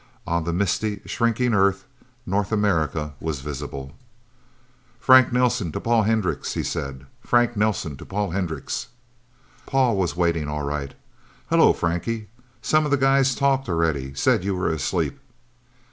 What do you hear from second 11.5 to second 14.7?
"Hello, Frankie. Some of the guys talked already said you